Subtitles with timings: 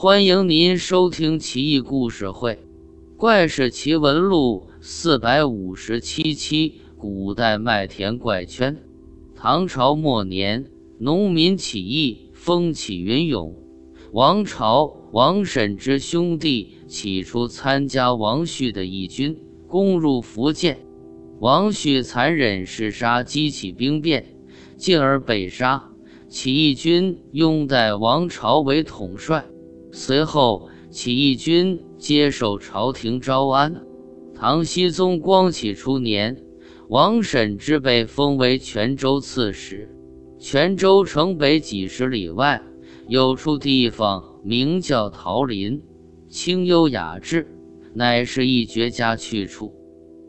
[0.00, 2.52] 欢迎您收听《奇异故事会·
[3.16, 8.76] 怪事奇闻录》四百五十七期：古代麦田怪圈。
[9.34, 10.66] 唐朝末年，
[11.00, 13.56] 农民起义风起云涌。
[14.12, 19.36] 王朝王审知兄弟起初参加王旭的义军，
[19.66, 20.78] 攻入福建。
[21.40, 24.24] 王旭残忍嗜杀，激起兵变，
[24.76, 25.90] 进而被杀。
[26.28, 29.44] 起义军拥戴王朝为统帅。
[29.90, 33.82] 随后，起义军接受朝廷招安。
[34.34, 36.36] 唐僖宗光启初年，
[36.88, 39.88] 王审知被封为泉州刺史。
[40.38, 42.62] 泉州城北几十里外
[43.08, 45.82] 有处地方，名叫桃林，
[46.28, 47.48] 清幽雅致，
[47.94, 49.74] 乃是一绝佳去处。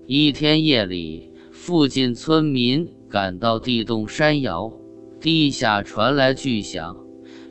[0.08, 4.74] 一天夜里，附近村民感到地动山摇，
[5.20, 6.98] 地下传来巨响。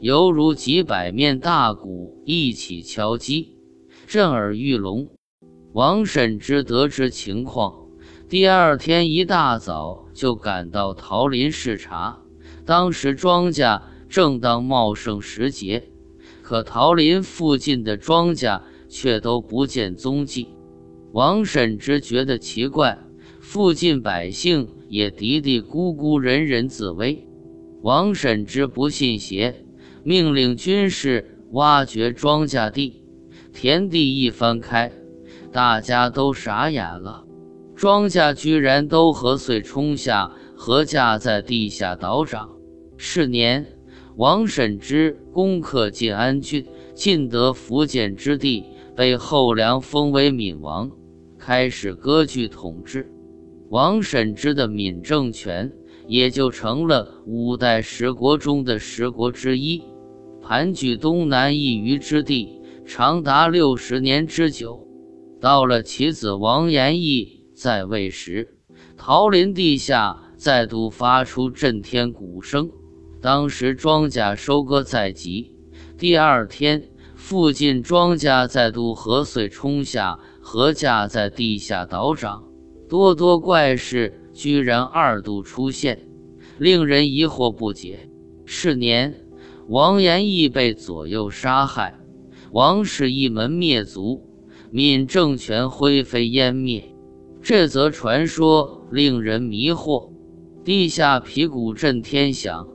[0.01, 3.57] 犹如几百面大鼓一起敲击，
[4.07, 5.09] 震耳欲聋。
[5.73, 7.89] 王审知得知情况，
[8.29, 12.21] 第二天一大早就赶到桃林视察。
[12.65, 15.91] 当时庄稼正当茂盛时节，
[16.43, 20.47] 可桃林附近的庄稼却都不见踪迹。
[21.11, 22.99] 王审知觉得奇怪，
[23.41, 27.27] 附近百姓也嘀嘀咕咕，人人自危。
[27.83, 29.65] 王审知不信邪。
[30.09, 33.03] 命令军士挖掘庄稼地，
[33.53, 34.91] 田地一翻开，
[35.53, 37.27] 大家都傻眼了，
[37.77, 42.49] 庄稼居然都河碎冲下，禾架在地下倒长。
[42.97, 43.67] 是年，
[44.17, 48.65] 王审知攻克晋安郡，尽得福建之地，
[48.97, 50.91] 被后梁封为闽王，
[51.39, 53.13] 开始割据统治。
[53.69, 55.71] 王审知的闽政权
[56.07, 59.83] 也就成了五代十国中的十国之一。
[60.49, 64.89] 盘踞东南一隅之地，长达六十年之久。
[65.43, 68.57] 到了其子王延义在位时，
[68.97, 72.71] 桃林地下再度发出震天鼓声。
[73.21, 75.53] 当时庄稼收割在即，
[75.99, 76.83] 第二天，
[77.15, 82.43] 附近庄稼再度河水冲下，禾架在地下倒长，
[82.89, 86.09] 多多怪事居然二度出现，
[86.57, 88.09] 令人疑惑不解。
[88.47, 89.28] 是年。
[89.69, 91.95] 王延义被左右杀害，
[92.53, 94.27] 王氏一门灭族，
[94.71, 96.83] 闽政权灰飞烟灭。
[97.43, 100.11] 这则传说令人迷惑。
[100.65, 102.67] 地下皮鼓震天响，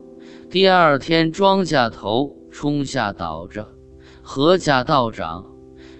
[0.51, 3.67] 第二天庄稼头冲下倒着，
[4.21, 5.43] 禾稼倒长。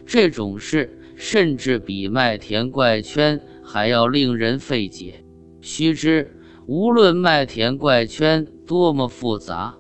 [0.06, 5.25] 这种事甚至比麦田怪圈还要令人费解。
[5.60, 9.75] 须知，无论麦田怪圈多么复杂。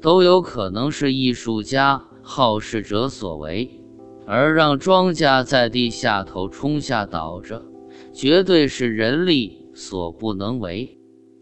[0.00, 3.68] 都有可能是艺术家好事者所为，
[4.26, 7.62] 而让庄稼在地下头冲下倒着，
[8.12, 10.96] 绝对是人力所不能为。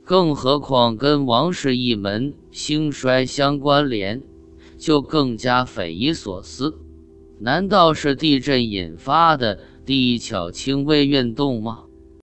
[0.04, 4.22] 更何况跟王氏一门兴衰相关联，
[4.76, 6.78] 就更加匪夷所思。
[7.38, 11.84] 难道是地震引发的地壳轻微运动吗？